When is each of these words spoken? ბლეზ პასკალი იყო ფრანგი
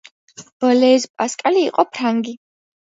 ბლეზ 0.65 1.07
პასკალი 1.21 1.63
იყო 1.69 1.89
ფრანგი 1.95 2.37